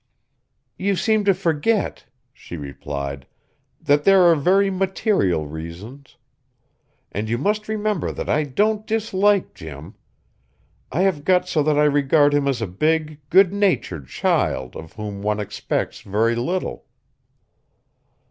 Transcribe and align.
"You 0.79 0.95
seem 0.95 1.25
to 1.25 1.33
forget," 1.35 2.05
she 2.33 2.57
replied, 2.57 3.27
"that 3.79 4.03
there 4.03 4.23
are 4.23 4.35
very 4.35 4.71
material 4.71 5.45
reasons! 5.45 6.17
And 7.11 7.29
you 7.29 7.37
must 7.37 7.67
remember 7.67 8.11
that 8.11 8.27
I 8.27 8.41
don't 8.45 8.87
dislike 8.87 9.53
Jim. 9.53 9.93
I 10.91 11.01
have 11.01 11.23
got 11.23 11.47
so 11.47 11.61
that 11.61 11.77
I 11.77 11.83
regard 11.83 12.33
him 12.33 12.47
as 12.47 12.63
a 12.63 12.67
big, 12.67 13.19
good 13.29 13.53
natured 13.53 14.07
child 14.07 14.75
of 14.75 14.93
whom 14.93 15.21
one 15.21 15.39
expects 15.39 16.01
very 16.01 16.33
little." 16.35 16.85